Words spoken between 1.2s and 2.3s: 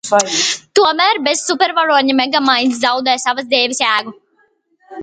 bez supervaroņa